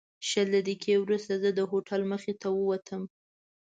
[0.29, 3.01] شل دقیقې وروسته زه د هوټل مخې ته ووتم.